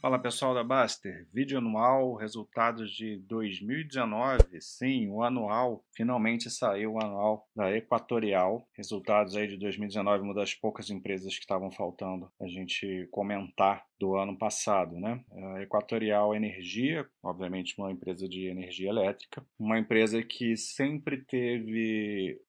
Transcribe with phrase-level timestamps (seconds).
[0.00, 7.04] Fala pessoal da Baster, vídeo anual, resultados de 2019, sim, o anual, finalmente saiu o
[7.04, 12.46] anual da Equatorial, resultados aí de 2019, uma das poucas empresas que estavam faltando a
[12.46, 15.22] gente comentar do ano passado, né?
[15.30, 22.40] A Equatorial Energia, obviamente uma empresa de energia elétrica, uma empresa que sempre teve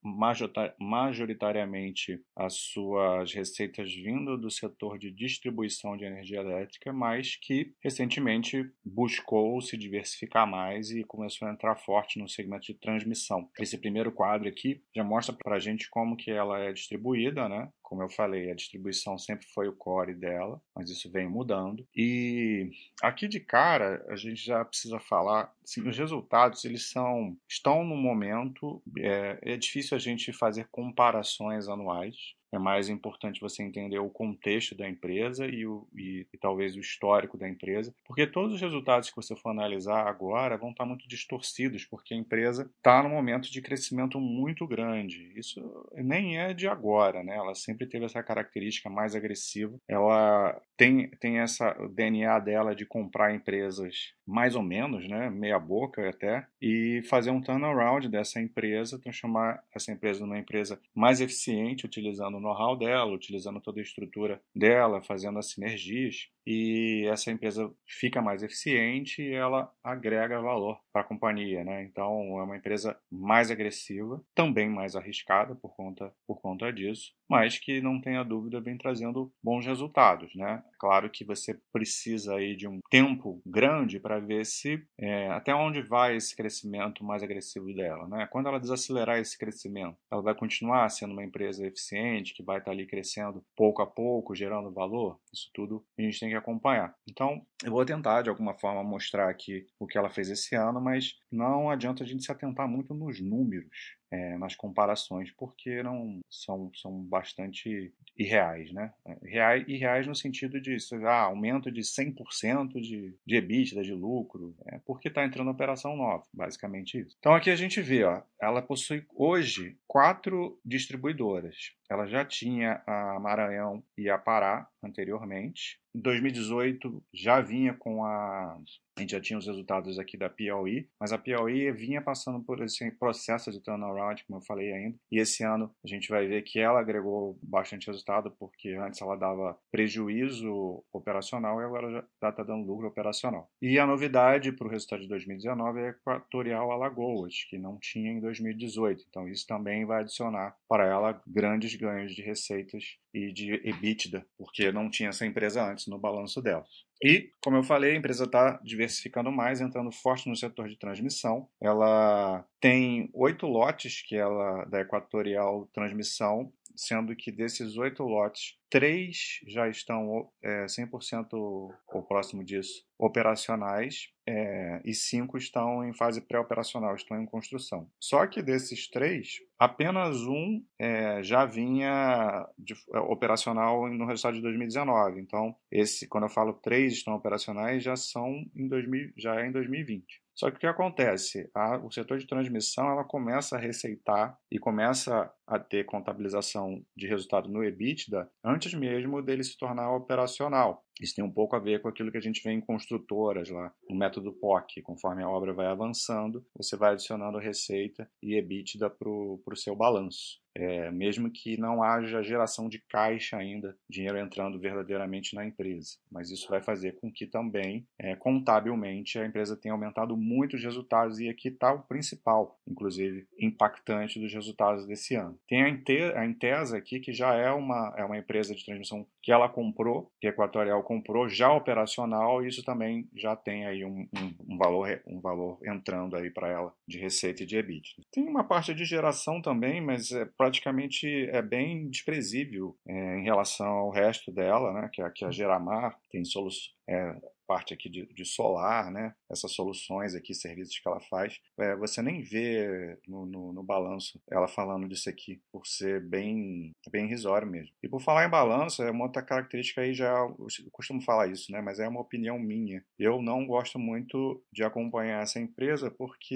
[0.79, 8.65] majoritariamente as suas receitas vindo do setor de distribuição de energia elétrica, mas que recentemente
[8.85, 13.49] buscou se diversificar mais e começou a entrar forte no segmento de transmissão.
[13.59, 17.69] Esse primeiro quadro aqui já mostra para a gente como que ela é distribuída, né?
[17.91, 21.85] Como eu falei, a distribuição sempre foi o core dela, mas isso vem mudando.
[21.93, 27.83] E aqui de cara, a gente já precisa falar, assim, os resultados, eles são, estão
[27.83, 33.99] no momento, é, é difícil a gente fazer comparações anuais, é mais importante você entender
[33.99, 38.55] o contexto da empresa e, o, e, e, talvez o histórico da empresa, porque todos
[38.55, 43.01] os resultados que você for analisar agora vão estar muito distorcidos, porque a empresa está
[43.01, 45.31] num momento de crescimento muito grande.
[45.35, 45.61] Isso
[45.93, 47.35] nem é de agora, né?
[47.35, 49.79] Ela sempre teve essa característica mais agressiva.
[49.87, 55.59] Ela tem, tem essa o DNA dela de comprar empresas mais ou menos, né, meia
[55.59, 61.85] boca até, e fazer um turnaround dessa empresa, transformar essa empresa numa empresa mais eficiente,
[61.85, 68.21] utilizando know-how dela, utilizando toda a estrutura dela, fazendo as sinergias e essa empresa fica
[68.21, 71.83] mais eficiente e ela agrega valor para a companhia, né?
[71.83, 77.57] Então é uma empresa mais agressiva, também mais arriscada por conta por conta disso, mas
[77.57, 80.63] que não tenha dúvida vem trazendo bons resultados, né?
[80.79, 85.81] Claro que você precisa aí de um tempo grande para ver se é, até onde
[85.81, 88.27] vai esse crescimento mais agressivo dela, né?
[88.31, 92.71] Quando ela desacelerar esse crescimento, ela vai continuar sendo uma empresa eficiente que vai estar
[92.71, 95.19] ali crescendo pouco a pouco, gerando valor.
[95.33, 96.95] Isso tudo a gente tem que acompanhar.
[97.09, 100.81] Então, eu vou tentar de alguma forma mostrar aqui o que ela fez esse ano,
[100.81, 106.19] mas não adianta a gente se atentar muito nos números é, nas comparações, porque não
[106.29, 108.93] são, são bastante irreais, né?
[109.23, 110.75] Reais, irreais no sentido de
[111.05, 116.23] ah, aumento de 100% de, de EBITDA, de lucro, é porque está entrando operação nova,
[116.33, 117.15] basicamente isso.
[117.19, 121.71] Então aqui a gente vê, ó, ela possui hoje quatro distribuidoras.
[121.89, 125.79] Ela já tinha a Maranhão e a Pará anteriormente.
[125.93, 128.57] Em 2018 já vinha com a
[129.01, 132.61] a gente já tinha os resultados aqui da Piauí, mas a Piauí vinha passando por
[132.61, 136.43] esse processo de turnaround, como eu falei ainda, e esse ano a gente vai ver
[136.43, 142.43] que ela agregou bastante resultado, porque antes ela dava prejuízo operacional e agora já está
[142.43, 143.49] dando lucro operacional.
[143.61, 148.11] E a novidade para o resultado de 2019 é a Equatorial Alagoas, que não tinha
[148.11, 153.53] em 2018, então isso também vai adicionar para ela grandes ganhos de receitas e de
[153.67, 156.63] EBITDA, porque não tinha essa empresa antes no balanço dela.
[157.03, 161.47] E, como eu falei, a empresa está diversificando mais, entrando forte no setor de transmissão.
[161.59, 169.39] Ela tem oito lotes que ela da Equatorial Transmissão, sendo que desses oito lotes, três
[169.47, 176.93] já estão é, 100% ou próximo disso operacionais é, e cinco estão em fase pré-operacional,
[176.95, 177.89] estão em construção.
[177.99, 184.41] Só que desses três, apenas um é, já vinha de, é, operacional no resultado de
[184.41, 185.19] 2019.
[185.19, 189.51] Então, esse, quando eu falo três estão operacionais, já são em 2000, já é em
[189.51, 190.21] 2020.
[190.41, 191.51] Só que o que acontece?
[191.53, 197.05] A, o setor de transmissão ela começa a receitar e começa a ter contabilização de
[197.05, 200.83] resultado no EBITDA antes mesmo dele se tornar operacional.
[201.01, 203.73] Isso tem um pouco a ver com aquilo que a gente vê em construtoras lá,
[203.89, 204.81] no método POC.
[204.83, 210.41] Conforme a obra vai avançando, você vai adicionando receita e EBITDA para o seu balanço.
[210.53, 215.97] É, mesmo que não haja geração de caixa ainda, dinheiro entrando verdadeiramente na empresa.
[216.11, 220.63] Mas isso vai fazer com que também, é, contabilmente, a empresa tenha aumentado muito os
[220.63, 225.39] resultados, e aqui está o principal, inclusive, impactante dos resultados desse ano.
[225.47, 229.47] Tem a Intesa aqui, que já é uma, é uma empresa de transmissão que ela
[229.47, 234.57] comprou, que a Equatorial comprou, já operacional, isso também já tem aí um, um, um
[234.57, 238.03] valor, um valor entrando aí para ela de receita e de EBITDA.
[238.11, 243.67] Tem uma parte de geração também, mas é, praticamente é bem desprezível é, em relação
[243.67, 246.73] ao resto dela, né, que é, que é a Geramar, tem soluções.
[246.89, 247.15] É,
[247.51, 249.13] parte aqui de, de, solar, né?
[249.29, 254.21] Essas soluções aqui, serviços que ela faz, é, você nem vê no, no, no, balanço
[254.31, 257.73] ela falando disso aqui, por ser bem, bem irrisório mesmo.
[257.83, 261.51] E por falar em balanço, é uma outra característica aí já, eu costumo falar isso,
[261.51, 261.59] né?
[261.61, 262.81] Mas é uma opinião minha.
[262.97, 266.35] Eu não gosto muito de acompanhar essa empresa porque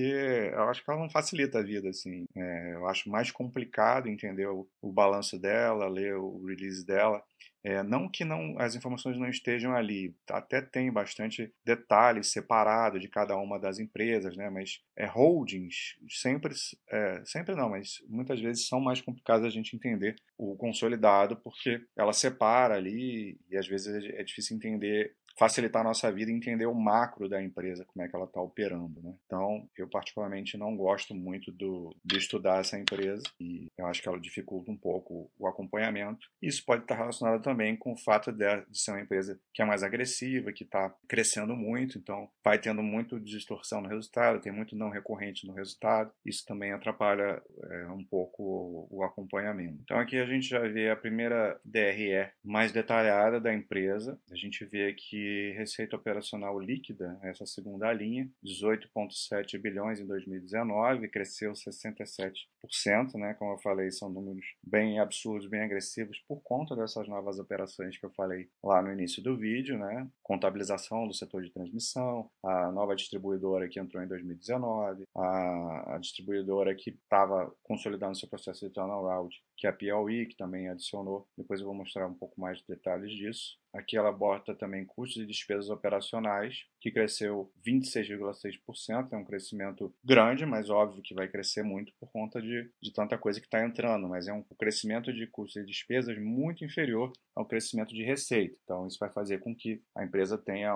[0.51, 2.25] eu acho que ela não facilita a vida, assim.
[2.35, 7.23] É, eu acho mais complicado entender o, o balanço dela, ler o release dela
[7.65, 13.09] É, não que não as informações não estejam ali, até tem bastante detalhes separados de
[13.09, 14.51] cada uma das empresas, né?
[14.51, 16.53] Mas é, holdings sempre,
[16.91, 21.81] é, sempre não, mas muitas vezes são mais complicadas a gente entender o consolidado porque
[21.97, 26.65] ela separa ali e às vezes é difícil entender facilitar a nossa vida e entender
[26.65, 29.01] o macro da empresa, como é que ela está operando.
[29.01, 29.13] Né?
[29.25, 34.07] Então, eu particularmente não gosto muito do, de estudar essa empresa e eu acho que
[34.07, 36.27] ela dificulta um pouco o acompanhamento.
[36.41, 39.65] Isso pode estar relacionado também com o fato de, de ser uma empresa que é
[39.65, 44.75] mais agressiva, que está crescendo muito, então vai tendo muito distorção no resultado, tem muito
[44.75, 46.11] não recorrente no resultado.
[46.25, 49.79] Isso também atrapalha é, um pouco o, o acompanhamento.
[49.83, 54.19] Então, aqui a gente já vê a primeira DRE mais detalhada da empresa.
[54.31, 55.24] A gente vê que
[55.55, 63.33] receita operacional líquida, essa segunda linha, 18,7 bilhões em 2019, cresceu 67%, né?
[63.35, 68.05] Como eu falei, são números bem absurdos, bem agressivos por conta dessas novas operações que
[68.05, 70.07] eu falei lá no início do vídeo, né?
[70.23, 76.75] Contabilização do setor de transmissão, a nova distribuidora que entrou em 2019, a, a distribuidora
[76.75, 81.27] que estava consolidando seu processo de turnaround, que é a Piauí, que também adicionou.
[81.37, 83.57] Depois eu vou mostrar um pouco mais de detalhes disso.
[83.75, 90.45] Aqui ela bota também custos e despesas operacionais, que cresceu 26,6%, é um crescimento grande,
[90.45, 94.07] mas óbvio que vai crescer muito por conta de, de tanta coisa que está entrando,
[94.07, 98.55] mas é um crescimento de custos e despesas muito inferior ao crescimento de receita.
[98.63, 100.75] Então isso vai fazer com que a empresa tenha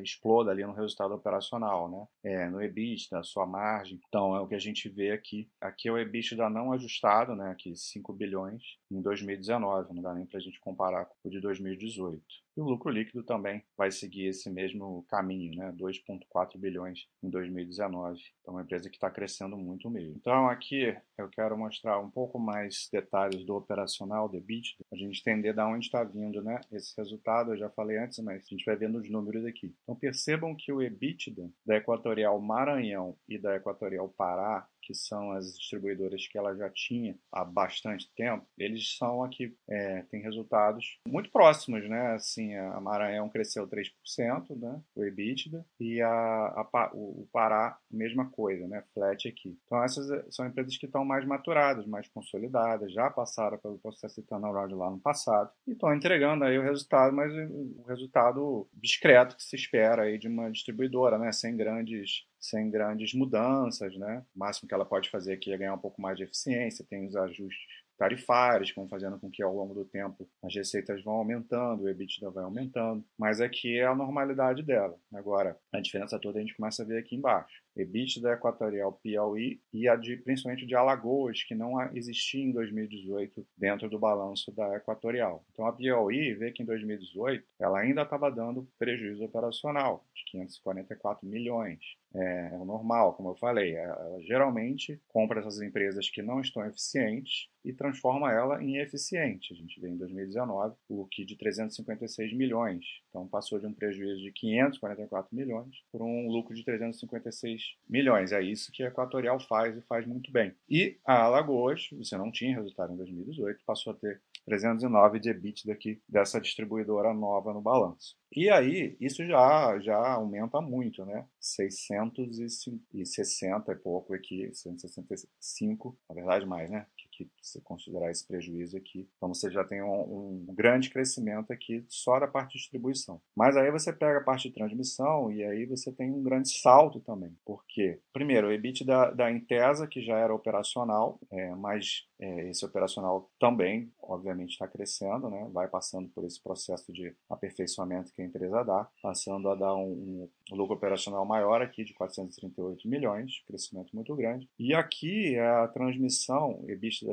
[0.00, 2.06] exploda ali no resultado operacional, né?
[2.22, 4.00] É, no EBITDA, sua margem.
[4.06, 5.50] Então é o que a gente vê aqui.
[5.60, 7.50] Aqui é o EBITDA não ajustado, né?
[7.50, 8.62] Aqui 5 bilhões
[8.92, 12.22] em 2019, não dá nem para a gente comparar com o de 2018.
[12.56, 15.72] E o lucro líquido também vai seguir esse mesmo caminho, né?
[15.76, 18.20] 2,4 bilhões em 2019.
[18.40, 20.14] Então, é uma empresa que está crescendo muito mesmo.
[20.16, 25.20] Então, aqui eu quero mostrar um pouco mais detalhes do operacional, do EBITDA, a gente
[25.20, 26.60] entender de onde está vindo né?
[26.72, 27.52] esse resultado.
[27.52, 29.74] Eu já falei antes, mas a gente vai vendo os números aqui.
[29.82, 35.54] Então, percebam que o EBITDA da Equatorial Maranhão e da Equatorial Pará que são as
[35.58, 41.30] distribuidoras que ela já tinha há bastante tempo, eles são aqui, é, tem resultados muito
[41.30, 42.14] próximos, né?
[42.14, 44.80] Assim, a Maranhão cresceu 3%, né?
[44.96, 48.82] O EBITDA, e a, a, o Pará, mesma coisa, né?
[48.94, 49.58] Flat aqui.
[49.66, 54.26] Então, essas são empresas que estão mais maturadas, mais consolidadas, já passaram pelo processo de
[54.26, 59.42] turnaround lá no passado, e estão entregando aí o resultado, mas o resultado discreto que
[59.42, 61.30] se espera aí de uma distribuidora, né?
[61.30, 64.24] Sem grandes sem grandes mudanças, né?
[64.34, 67.06] O máximo que ela pode fazer aqui é ganhar um pouco mais de eficiência, tem
[67.06, 67.66] os ajustes
[67.98, 72.30] tarifários, vão fazendo com que ao longo do tempo as receitas vão aumentando, o EBITDA
[72.30, 74.96] vai aumentando, mas aqui é a normalidade dela.
[75.12, 77.60] Agora, a diferença toda a gente começa a ver aqui embaixo.
[77.76, 83.46] EBITDA da Equatorial Piauí e a de, principalmente de Alagoas, que não existia em 2018
[83.56, 85.44] dentro do balanço da Equatorial.
[85.52, 91.26] Então a Piauí vê que em 2018 ela ainda estava dando prejuízo operacional de 544
[91.26, 91.78] milhões.
[92.14, 93.76] É, é o normal, como eu falei.
[93.76, 99.52] É, ela geralmente compra essas empresas que não estão eficientes e transforma ela em eficiente.
[99.52, 102.84] A gente vê em 2019 o que de 356 milhões.
[103.08, 108.32] Então passou de um prejuízo de 544 milhões por um lucro de 356 milhões.
[108.32, 110.54] É isso que a Equatorial faz e faz muito bem.
[110.68, 115.72] E a Alagoas, você não tinha resultado em 2018, passou a ter 309 de EBITDA
[115.72, 118.16] aqui dessa distribuidora nova no balanço.
[118.32, 121.26] E aí, isso já, já aumenta muito, né?
[121.40, 126.86] 660 e pouco aqui, 165, na verdade mais, né?
[127.24, 129.08] Que você considerar esse prejuízo aqui.
[129.16, 133.20] Então você já tem um, um, grande crescimento aqui só da parte de distribuição.
[133.36, 137.00] Mas aí você pega a parte de transmissão e aí você tem um grande salto
[137.00, 137.36] também.
[137.44, 138.00] Por quê?
[138.12, 143.30] Primeiro, o EBIT da, da Intesa, que já era operacional, é, mas é, esse operacional
[143.38, 145.48] também, obviamente, está crescendo, né?
[145.52, 150.28] vai passando por esse processo de aperfeiçoamento que a empresa dá, passando a dar um,
[150.52, 154.48] um lucro operacional maior aqui de 438 milhões, crescimento muito grande.
[154.58, 157.04] E aqui é a transmissão, EBIT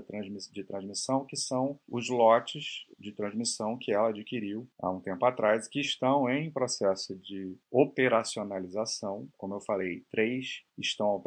[0.51, 5.67] de transmissão, que são os lotes de transmissão que ela adquiriu há um tempo atrás,
[5.67, 9.27] que estão em processo de operacionalização.
[9.38, 11.21] Como eu falei, três estão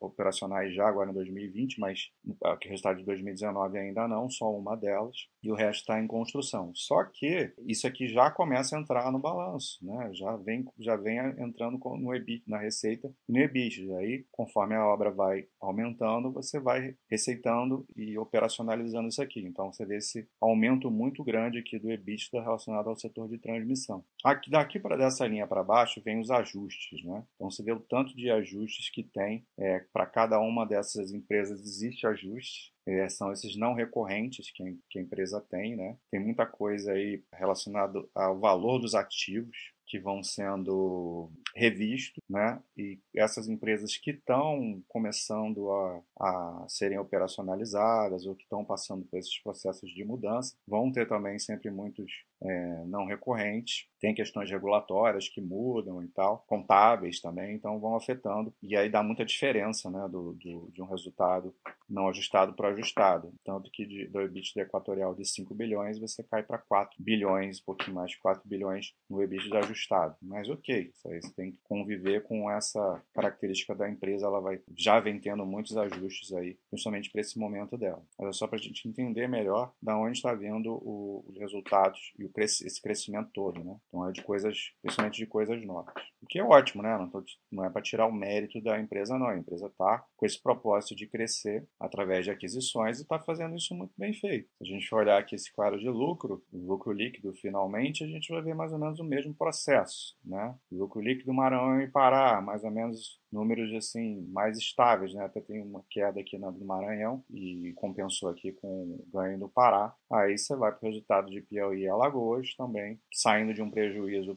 [0.00, 2.36] operacionais já agora em 2020, mas o
[2.68, 6.72] resultado de 2019 ainda não, só uma delas, e o resto está em construção.
[6.74, 10.10] Só que isso aqui já começa a entrar no balanço, né?
[10.12, 13.92] já, vem, já vem entrando no EBIT, na receita e no EBIT.
[13.94, 19.40] Aí, conforme a obra vai aumentando, você vai receitando e operacionalizando isso aqui.
[19.40, 23.36] Então, você vê esse aumento muito muito grande aqui do EBITDA relacionado ao setor de
[23.36, 24.02] transmissão.
[24.24, 27.22] Aqui, daqui para dessa linha para baixo vem os ajustes, né?
[27.34, 31.60] Então você vê o tanto de ajustes que tem é, para cada uma dessas empresas
[31.60, 32.72] existe ajuste.
[32.86, 35.96] É, são esses não recorrentes que, que a empresa tem, né?
[36.10, 39.56] Tem muita coisa aí relacionada ao valor dos ativos,
[39.92, 42.58] que vão sendo revistos, né?
[42.74, 49.18] E essas empresas que estão começando a, a serem operacionalizadas ou que estão passando por
[49.18, 52.10] esses processos de mudança vão ter também sempre muitos
[52.42, 53.86] é, não recorrentes.
[54.02, 58.52] Tem questões regulatórias que mudam e tal, contábeis também, então vão afetando.
[58.60, 61.54] E aí dá muita diferença né, do, do de um resultado
[61.88, 63.32] não ajustado para ajustado.
[63.44, 67.64] Tanto que de, do EBITDA equatorial de 5 bilhões, você cai para 4 bilhões, um
[67.64, 70.16] pouquinho mais de 4 bilhões no EBITDA ajustado.
[70.20, 74.60] Mas ok, isso aí você tem que conviver com essa característica da empresa, ela vai
[74.76, 78.02] já vem tendo muitos ajustes aí, principalmente para esse momento dela.
[78.18, 82.12] Mas é só para a gente entender melhor da onde está vendo o, os resultados
[82.18, 83.76] e o esse crescimento todo, né?
[83.92, 85.92] Então é de coisas, principalmente de coisas novas.
[86.22, 86.96] O que é ótimo, né?
[86.96, 89.26] Não, tô, não é para tirar o mérito da empresa, não.
[89.26, 93.74] A empresa está com esse propósito de crescer através de aquisições e está fazendo isso
[93.74, 94.48] muito bem feito.
[94.56, 98.32] Se a gente for olhar aqui esse quadro de lucro, lucro líquido, finalmente, a gente
[98.32, 100.54] vai ver mais ou menos o mesmo processo, né?
[100.70, 105.24] Lucro líquido Maranhão e Pará, mais ou menos números assim mais estáveis, né?
[105.24, 109.94] Até tem uma queda aqui no Maranhão e compensou aqui com o ganho do Pará.
[110.10, 114.36] Aí você vai para o resultado de Piauí e Alagoas também, saindo de um prejuízo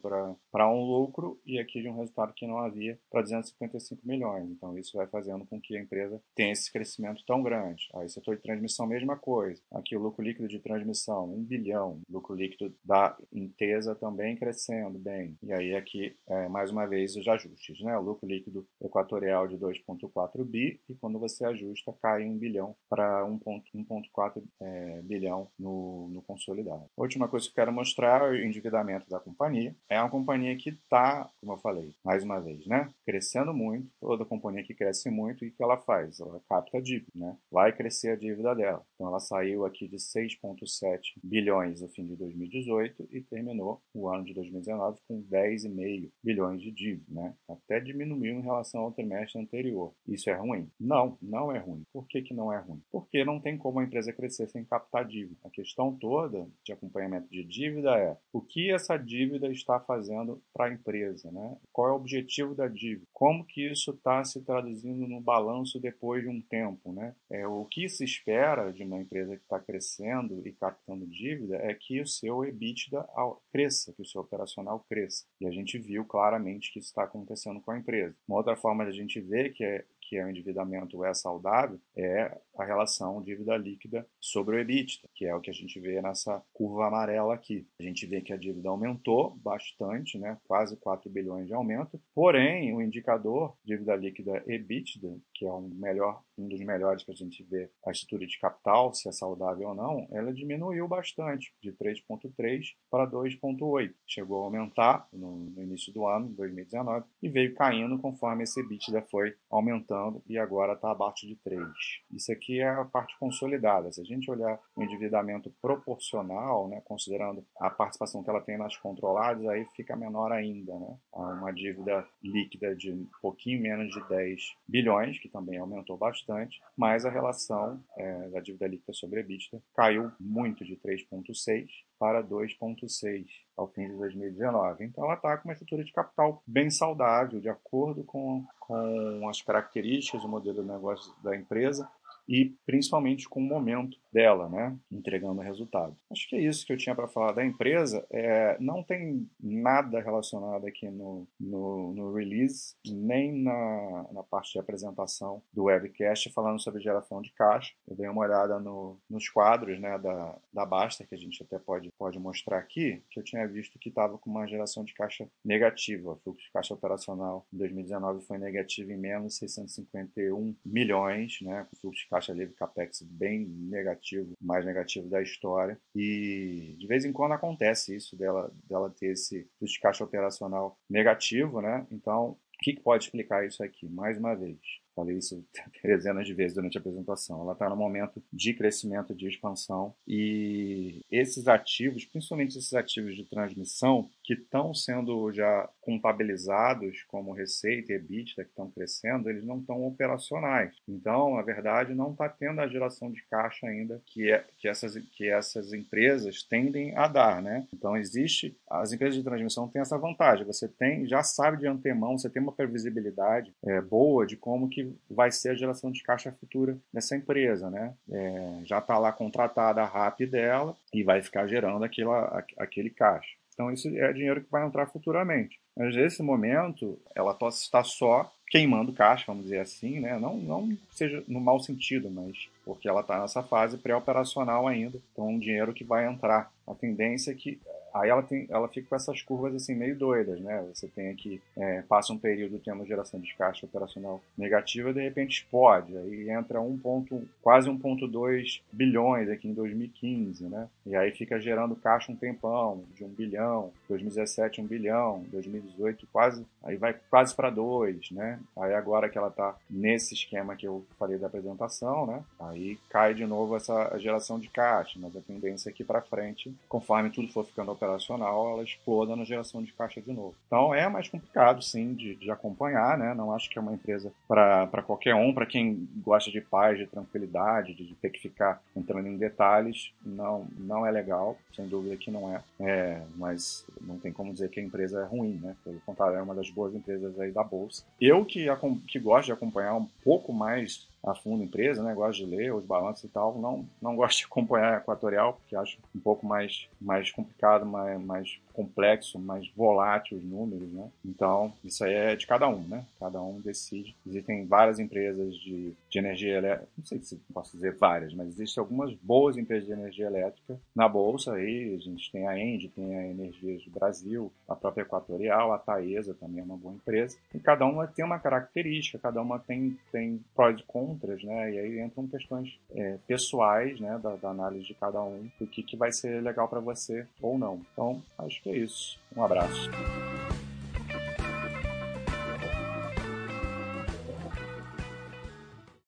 [0.52, 4.50] para um lucro e aqui de um resultado que não havia para 255 milhões.
[4.50, 7.88] Então isso vai fazendo com que a empresa tenha esse crescimento tão grande.
[7.96, 9.62] Aí setor de transmissão, mesma coisa.
[9.72, 12.02] Aqui o lucro líquido de transmissão, 1 bilhão.
[12.10, 15.38] Lucro líquido da Intesa também crescendo bem.
[15.44, 17.98] E aí aqui, é, mais uma vez, os ajustes, né?
[17.98, 23.26] O lucro líquido equatorial de 2,4 bi e quando você ajusta cai 1 bilhão para
[23.26, 26.86] 1,4 é, bilhão no, no consolidado.
[26.98, 29.76] Última coisa que eu quero mostrar é o endividamento da companhia.
[29.90, 33.90] É uma companhia que está, como eu falei, mais uma vez, né, crescendo muito.
[34.00, 36.20] Toda companhia que cresce muito, o que ela faz?
[36.20, 37.38] Ela capta dívida, né?
[37.52, 38.86] vai crescer a dívida dela.
[38.96, 44.24] Então ela saiu aqui de 6,7 bilhões no fim de 2018 e terminou o ano
[44.24, 47.36] de 2019 com 10,5 bilhões de dívida, né?
[47.48, 49.94] Até diminuiu em relação ao trimestre anterior.
[50.08, 50.70] Isso é ruim?
[50.80, 51.84] Não, não é ruim.
[51.92, 52.82] Por que, que não é ruim?
[52.92, 55.36] Porque não tem como a empresa crescer sem captar dívida.
[55.44, 60.68] A questão toda de acompanhamento de dívida é o que essa dívida está fazendo para
[60.68, 61.58] a empresa, né?
[61.72, 63.06] Qual é o objetivo da dívida?
[63.14, 67.14] Como que isso está se traduzindo no balanço depois de um tempo, né?
[67.30, 71.74] É, o que se espera de uma empresa que está crescendo e captando dívida é
[71.74, 73.06] que o seu EBITDA
[73.52, 75.26] cresça, que o seu operacional cresça.
[75.40, 78.16] E a gente viu claramente que isso está acontecendo com a empresa.
[78.28, 81.80] Uma outra forma de a gente ver que é que é o endividamento é saudável,
[81.96, 86.02] é a relação dívida líquida sobre o EBITDA, que é o que a gente vê
[86.02, 87.68] nessa curva amarela aqui.
[87.80, 90.38] A gente vê que a dívida aumentou bastante, né?
[90.48, 96.22] quase 4 bilhões de aumento, porém o indicador dívida líquida EBITDA, que é o melhor,
[96.38, 99.76] um dos melhores para a gente ver a estrutura de capital, se é saudável ou
[99.76, 103.94] não, ela diminuiu bastante, de 3,3 para 2,8.
[104.06, 109.02] Chegou a aumentar no, no início do ano, 2019, e veio caindo conforme esse EBITDA
[109.10, 111.66] foi aumentando e agora está abaixo de 3.
[112.12, 113.92] Isso aqui é a parte consolidada.
[113.92, 118.76] Se a gente olhar o endividamento proporcional, né, considerando a participação que ela tem nas
[118.78, 120.74] controladas, aí fica menor ainda.
[120.74, 120.98] Né?
[121.14, 127.06] Uma dívida líquida de um pouquinho menos de 10 bilhões, que também aumentou bastante, mas
[127.06, 131.68] a relação é, da dívida líquida sobre EBITDA caiu muito de 3,6
[131.98, 134.84] para 2,6 ao fim de 2019.
[134.84, 139.42] Então, ela está com uma estrutura de capital bem saudável, de acordo com, com as
[139.42, 141.90] características do modelo de negócio da empresa
[142.28, 145.94] e principalmente com o momento dela, né, entregando resultado.
[146.10, 148.08] Acho que é isso que eu tinha para falar da empresa.
[148.10, 154.60] É, não tem nada relacionado aqui no, no, no release, nem na, na, parte de
[154.60, 157.74] apresentação do webcast falando sobre geração de caixa.
[157.86, 161.60] Eu dei uma olhada no, nos quadros né, da, da Basta, que a gente até
[161.60, 165.28] pode, pode mostrar aqui, que eu tinha visto que estava com uma geração de caixa
[165.44, 166.14] negativa.
[166.14, 171.76] O fluxo de caixa operacional em 2019 foi negativo em menos 651 milhões, né, com
[171.76, 175.78] fluxo de caixa livre capex bem negativo, mais negativo da história.
[175.94, 180.78] E de vez em quando acontece isso dela, dela ter esse fluxo de caixa operacional
[180.90, 181.86] negativo, né?
[181.92, 183.88] Então, o que pode explicar isso aqui?
[183.90, 184.60] Mais uma vez,
[184.96, 185.46] falei isso
[185.84, 187.42] dezenas de vezes durante a apresentação.
[187.42, 193.26] Ela está no momento de crescimento, de expansão e esses ativos, principalmente esses ativos de
[193.26, 199.60] transmissão, que estão sendo já contabilizados como receita e EBITDA que estão crescendo, eles não
[199.60, 200.76] estão operacionais.
[200.88, 204.98] Então, na verdade, não está tendo a geração de caixa ainda que, é, que, essas,
[205.12, 207.68] que essas empresas tendem a dar, né?
[207.74, 212.18] Então, existe, as empresas de transmissão têm essa vantagem, você tem, já sabe de antemão,
[212.18, 216.32] você tem uma previsibilidade é, boa de como que vai ser a geração de caixa
[216.32, 217.94] futura dessa empresa, né?
[218.12, 222.12] É, já está lá contratada a RAP dela e vai ficar gerando aquilo,
[222.58, 223.36] aquele caixa.
[223.54, 225.58] Então, isso é dinheiro que vai entrar futuramente.
[225.78, 230.20] Mas nesse momento, ela está só queimando caixa, vamos dizer assim, né?
[230.20, 235.00] Não, não seja no mau sentido, mas porque ela está nessa fase pré-operacional ainda.
[235.12, 236.52] Então, um dinheiro que vai entrar.
[236.68, 237.60] A tendência é que
[237.96, 240.66] Aí ela, tem, ela fica com essas curvas assim meio doidas, né?
[240.74, 245.40] Você tem aqui, é, passa um período tendo geração de caixa operacional negativa, de repente
[245.40, 245.96] explode.
[245.98, 250.68] Aí entra um ponto, quase 1,2 bilhões aqui em 2015, né?
[250.86, 256.46] E aí fica gerando caixa um tempão, de 1 bilhão, 2017 1 bilhão, 2018 quase,
[256.64, 258.40] aí vai quase para 2, né?
[258.58, 262.22] Aí agora que ela está nesse esquema que eu falei da apresentação, né?
[262.42, 267.10] Aí cai de novo essa geração de caixa, mas a tendência aqui para frente, conforme
[267.10, 270.36] tudo for ficando operacional, operacional, ela exploda na geração de caixa de novo.
[270.48, 273.14] Então é mais complicado, sim, de, de acompanhar, né?
[273.14, 276.88] Não acho que é uma empresa para qualquer um, para quem gosta de paz, de
[276.88, 282.12] tranquilidade, de, ter que ficar entrando em detalhes, não, não é legal, sem dúvida que
[282.12, 282.42] não é.
[282.60, 283.02] é.
[283.16, 285.56] Mas não tem como dizer que a empresa é ruim, né?
[285.64, 287.84] Pelo contrário, é uma das boas empresas aí da Bolsa.
[288.02, 288.48] Eu que,
[288.88, 291.94] que gosto de acompanhar um pouco mais a fundo empresa, né?
[291.94, 293.38] Gosto de ler os balanços e tal.
[293.40, 298.02] Não, não gosto de acompanhar a Equatorial, porque acho um pouco mais, mais complicado, mais,
[298.02, 300.90] mais complexo, mais volátil os números, né?
[301.04, 302.86] Então, isso aí é de cada um, né?
[303.00, 303.96] Cada um decide.
[304.08, 308.62] Existem várias empresas de, de energia elétrica, não sei se posso dizer várias, mas existem
[308.62, 311.76] algumas boas empresas de energia elétrica na Bolsa aí.
[311.76, 316.14] A gente tem a Engie, tem a Energias do Brasil, a própria Equatorial, a Taesa
[316.14, 317.18] também é uma boa empresa.
[317.34, 321.54] E cada uma tem uma característica, cada uma tem, tem prós e contras, né?
[321.54, 324.00] E aí entram questões é, pessoais, né?
[324.02, 327.38] Da, da, análise de cada um, do que, que vai ser legal para você ou
[327.38, 327.62] não.
[327.72, 329.00] Então, acho é isso.
[329.16, 329.70] Um abraço.